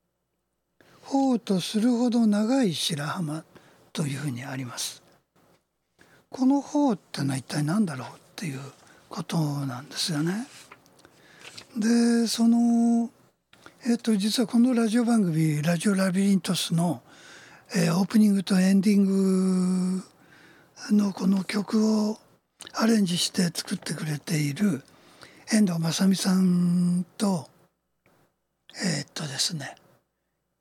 [1.04, 3.44] 「法とするほど長い白浜」
[3.94, 5.02] というふうにあります。
[6.30, 8.62] この「法」ってのは一体何だろうっていう
[9.10, 10.48] ことなんですよね。
[11.78, 13.10] でその
[13.84, 17.02] えっと実はこのラジオ番組「ラジオラビリントスの」
[17.74, 20.04] えーオープニングとエンディング
[20.92, 22.20] のこの曲を
[22.74, 24.84] アレンジして作ってくれている
[25.52, 27.50] 遠藤正美さんと
[28.84, 29.76] えーっとですね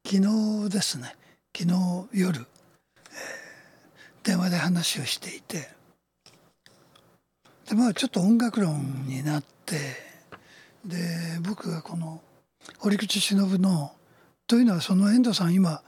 [0.07, 0.17] 昨
[0.65, 1.15] 日ですね
[1.55, 2.47] 昨日夜、えー
[4.23, 5.69] 電話で話をしていて
[7.69, 9.77] でまあちょっと音楽論になって
[10.87, 10.97] で
[11.43, 12.23] 僕がこの
[12.79, 13.93] 堀口忍の
[14.47, 15.83] というのはその遠藤さん今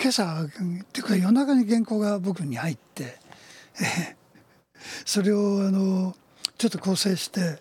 [0.00, 0.48] 今朝っ
[0.92, 3.18] ていうか夜中に原稿が僕に入って、
[3.80, 4.24] えー
[5.06, 6.14] それをあの
[6.58, 7.58] ちょっと構成して、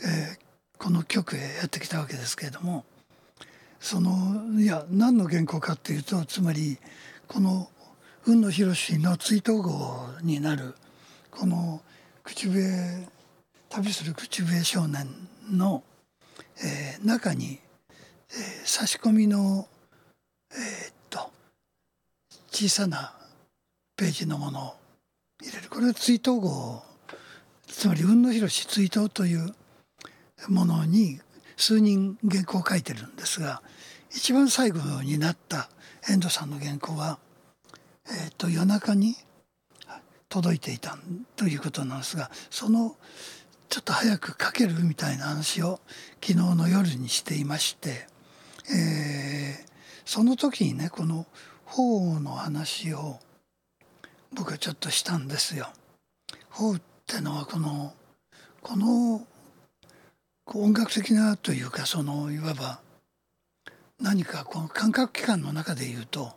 [0.00, 2.84] えーこの曲へやってきたわけですけれども
[3.80, 6.78] そのいや何の原稿かっていうとつまり
[7.26, 7.68] この
[8.24, 10.76] 雲野博の追悼号になる
[11.32, 11.80] この
[12.22, 13.08] 口笛
[13.70, 15.08] 旅する口笛少年
[15.50, 15.82] の、
[16.62, 17.58] えー中に、
[18.30, 19.66] えー差し込みの
[20.52, 21.30] えーっと
[22.50, 23.14] 小さな
[23.96, 24.74] ページのものを
[25.42, 25.68] 入れる。
[25.70, 26.82] これは追悼号
[27.66, 29.54] つまり雲野博追悼という
[30.48, 31.20] ものに
[31.56, 33.62] 数人原稿を書いてるんですが
[34.10, 35.68] 一番最後になった
[36.08, 37.18] 遠藤さんの原稿は、
[38.06, 39.16] えー、と夜中に
[40.28, 40.96] 届いていた
[41.36, 42.96] ということなんですがその
[43.68, 45.80] ちょっと早く書けるみたいな話を
[46.24, 48.06] 昨日の夜にしていまして、
[48.70, 49.68] えー
[50.08, 51.26] その時にねこの
[51.66, 53.18] 法の話を
[54.32, 55.68] 僕はちょっとしたんですよ。
[56.48, 57.92] 法ってのはこの
[58.62, 59.26] この
[60.46, 62.80] 音楽的なというかそのいわば
[64.00, 66.32] 何かこの感覚器官の中で言うと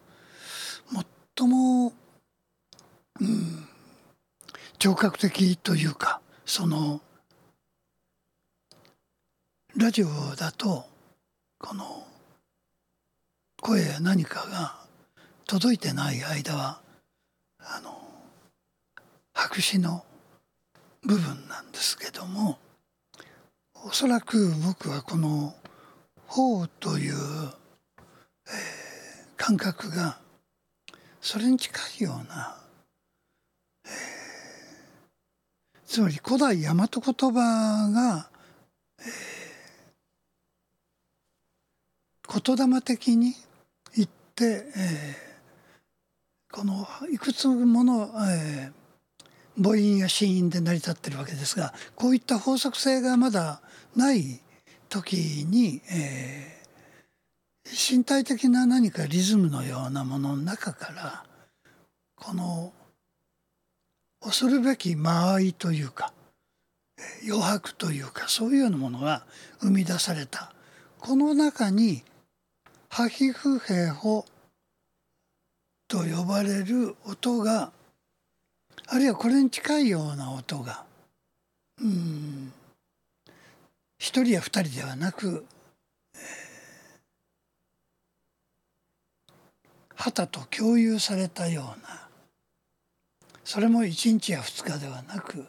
[1.38, 1.94] 最も、
[3.22, 3.68] うん、
[4.80, 7.00] 聴覚的というかその
[9.78, 10.84] ラジオだと
[11.58, 12.11] この
[13.62, 14.76] 声や何かが
[15.46, 16.82] 届いてない間は
[17.60, 18.02] あの
[19.36, 20.04] 白紙の
[21.04, 22.58] 部分なんですけども
[23.86, 25.54] おそらく僕はこの
[26.26, 27.16] 「法」という、
[28.48, 30.20] えー感覚が
[31.20, 32.58] それに近いような、
[33.86, 33.92] えー
[35.88, 38.30] つまり古代大和言葉が、
[39.00, 39.32] えー
[42.56, 43.36] 言霊的に
[44.46, 45.32] 言って、えー
[46.54, 48.82] このいくつもの、えー
[49.62, 53.62] 母音や子音で成り立ってるわけですがこういった法則性がまだ
[53.96, 54.42] ない
[54.90, 56.62] 時に、えー
[57.94, 61.24] 身体的な何かリズムのようなものの中から
[62.16, 62.74] この
[64.20, 66.12] 恐るべき間合いというか
[67.26, 69.26] 余白というかそういうようなものが
[69.60, 70.54] 生み出された。
[71.00, 72.04] この中に
[72.92, 74.26] 「ハヒフヘホ」
[75.88, 77.72] と呼ばれる音が
[78.88, 80.86] あるいはこれに近いような音が
[81.80, 82.52] うん
[83.98, 85.48] 一人や二人ではなく、
[86.16, 86.22] えー
[89.96, 92.10] 旗と共有されたような
[93.44, 95.46] それも一日や二日ではなく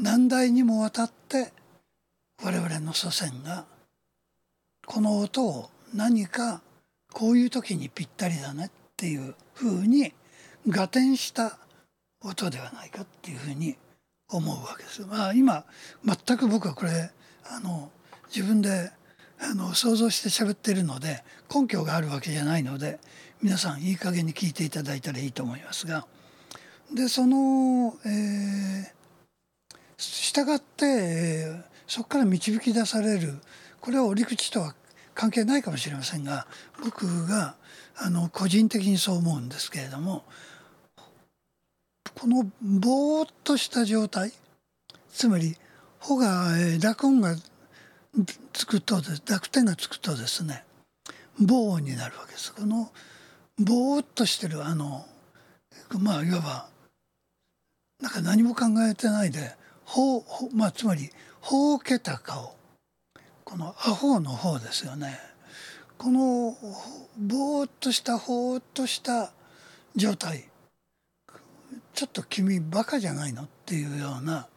[0.00, 1.52] 何代にもわたって
[2.42, 3.66] 我々の祖先が
[4.84, 6.62] この音を何か
[7.12, 10.12] こういう時にぴったりだねっていうふうに
[10.68, 11.58] 合点した
[12.22, 13.76] 音ではないかっていうふうに
[14.30, 15.02] 思うわけです。
[15.06, 15.64] まあ今
[16.04, 17.10] 全く僕はこれ
[17.44, 17.90] あの
[18.34, 18.90] 自分で
[19.40, 21.22] あの想像して喋ってるので
[21.54, 22.98] 根拠があるわけじゃないので
[23.40, 26.06] 皆さんいい加減に聞いていただいたらいいと思いますが
[26.92, 28.98] でその、えー
[30.00, 33.38] 従って、えーそこから導き出される
[33.80, 34.74] これは折口とは
[35.18, 36.46] 関係ないかもしれませんが
[36.84, 37.56] 僕が
[37.96, 40.22] あの個人的にそう思うんですけれども
[42.14, 44.32] このぼーっとした状態
[45.12, 45.56] つまり
[45.98, 47.34] 「ほ」が、えー濁音が
[48.52, 50.64] つくと濁点がつくとですね
[51.40, 52.54] 「棒」になるわけです。
[52.54, 52.92] この
[53.58, 55.04] ぼーっとしてるあの
[55.98, 56.68] まあいわば
[58.00, 61.10] なんか何も考えてないで「ほう」ほまあつまり
[61.42, 62.56] 「ほうけた顔」
[63.48, 65.18] この「アホ」の方ですよね。
[65.96, 66.54] この
[67.16, 69.32] ぼーっとしたほーっとした
[69.96, 70.50] 状態。
[71.94, 74.48] ちょっと君バカじゃないのっていうような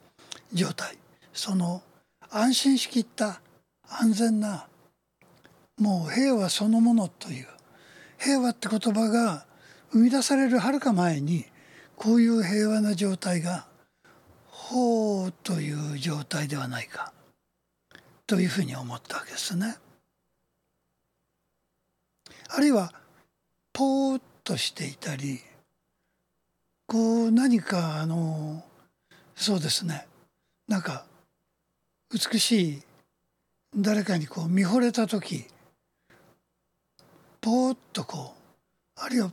[0.51, 0.97] 状態。
[1.33, 1.81] その
[2.29, 3.39] 安心しきった
[3.87, 4.67] 安全な
[5.77, 7.47] もう平和そのものという。
[8.19, 9.45] 平和って言葉が
[9.93, 11.45] 生み出されるはるか前に
[11.95, 13.67] こういう平和な状態が
[14.47, 17.13] 法という状態ではないか。
[18.31, 19.75] というふうに思ったわけですね。
[22.47, 22.93] あるいは
[23.73, 25.41] ポーッとしていたり
[26.87, 28.63] こう何かあの
[29.35, 30.07] そうですね
[30.69, 31.03] なんか
[32.13, 32.81] 美しい
[33.75, 35.45] 誰かにこう見惚れた時
[37.41, 38.33] ポーッとこ
[38.97, 39.29] うあるいは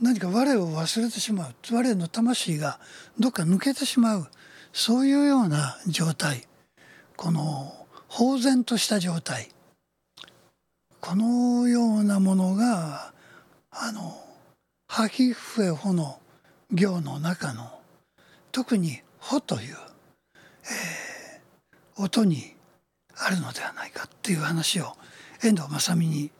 [0.00, 2.80] 何か我を忘れてしまう我の魂が
[3.20, 4.26] どっか抜けてしまう
[4.72, 6.48] そういうような状態
[7.16, 7.81] この
[8.14, 9.48] 呆然とした状態
[11.00, 13.14] このようなものが
[13.70, 14.22] あの
[14.86, 16.20] 「ハヒフエホ」の
[16.70, 17.80] 行の中の
[18.52, 19.76] 特に「ホ」という、
[20.64, 21.02] えー
[21.96, 22.54] 音に
[23.14, 24.96] あるのではないかっていう話を
[25.42, 26.30] 遠藤正美に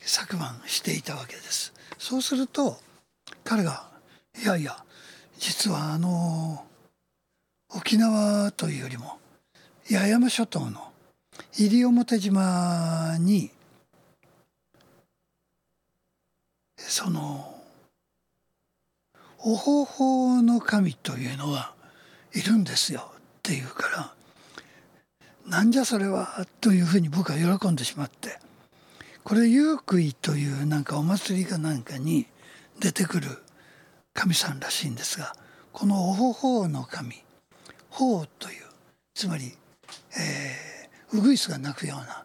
[0.00, 1.72] 昨晩していたわけです。
[1.98, 2.80] そうすると
[3.44, 3.88] 彼が
[4.40, 4.84] 「いやいや
[5.38, 6.64] 実はあの
[7.70, 9.18] 沖縄というよりも
[9.90, 10.93] 八重山諸島の
[11.52, 13.50] 西表島に
[16.76, 17.54] その
[19.38, 21.74] お方法の神というのは
[22.34, 24.14] いるんですよっていうから
[25.46, 28.38] なんじゃそれはというふうに僕は喜んでしまって
[29.22, 32.26] これユークイというなんかお祭りかなんかに
[32.80, 33.28] 出てくる
[34.12, 35.34] 神さんらしいんですが
[35.72, 37.22] このおほほうの神
[37.90, 38.64] 法という
[39.14, 39.52] つまり、
[40.16, 40.73] えー、
[41.14, 42.24] ウグイスが鳴くような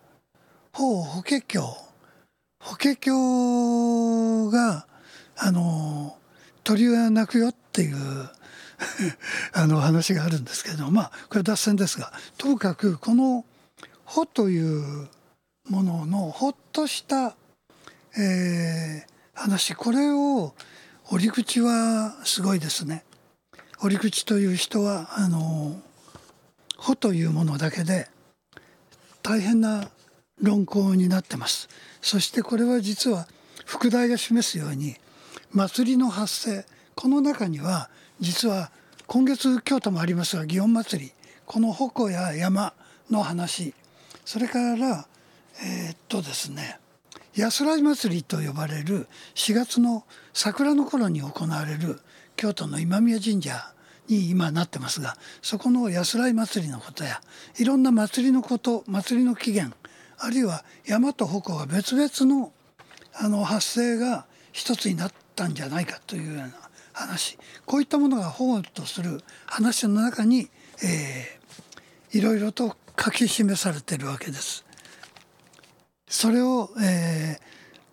[0.74, 1.60] 法法華経
[2.60, 4.88] 法華経が
[5.38, 6.18] あの
[6.64, 7.96] 鳥が鳴くよっていう
[9.54, 13.46] あの話があるんですけどまあこれは脱線ですがともかくこの
[14.06, 15.08] 「ほ」という
[15.70, 17.36] もののほっとした、
[18.18, 20.54] えー話これを
[21.10, 23.06] 折口はすごいですね。
[23.82, 25.80] 折口という人はあの
[26.78, 28.10] 「ほ」というものだけで
[29.30, 29.92] 大変な
[30.42, 31.70] 論考になってます。
[32.02, 33.28] そしてこれは実は
[33.64, 34.96] 副題が示すように
[35.52, 36.66] 祭りの発生
[36.96, 38.72] この中には実は
[39.06, 41.12] 今月京都もありますが祇園祭り
[41.46, 42.74] この鉾や山
[43.12, 43.76] の話
[44.26, 45.06] それから
[45.64, 46.80] えーっとですね
[47.36, 52.00] 安らい祭りと呼ばれる4月の桜の頃に行われる
[52.36, 53.74] 京都の今宮神社
[54.10, 57.22] に今なってますがそこの安らい祭りのことや
[57.58, 59.76] いろんな祭りのこと祭りの起源
[60.18, 62.52] あるいは山と鉾が別々の
[63.14, 66.54] あの発生が一つになったんじゃないかというような
[66.94, 70.50] 話こういったものが保護とする話の中に、
[70.84, 71.40] えー
[72.12, 74.66] いろいろと書き示されてるわけです。
[76.08, 77.50] それを、えー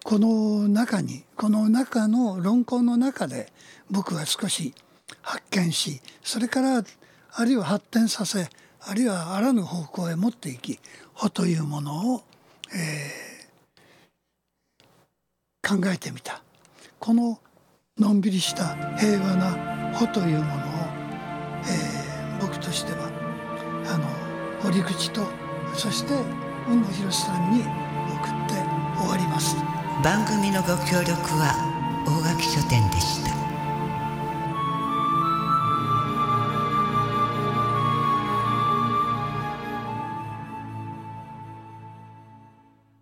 [0.07, 3.53] この中にこの中の論考の中で
[3.91, 4.73] 僕は少し
[5.27, 6.85] 発見しそれから
[7.33, 8.49] あるいは発展させ
[8.81, 10.79] あるいはあらぬ方向へ持っていき
[11.15, 12.23] 法というものを、
[12.75, 13.27] えー
[15.69, 16.45] 考えてみた
[17.01, 17.41] この
[17.99, 20.59] のんびりした平和な法というものを、
[21.65, 23.09] えー僕としては
[23.89, 24.07] あの
[24.63, 25.23] 堀口と
[25.75, 26.13] そして
[26.67, 27.71] 雲野博さんに送っ
[28.47, 28.55] て
[29.01, 29.57] 終わります。
[30.05, 31.57] 番組のご協力は
[32.07, 33.36] 大垣書店でした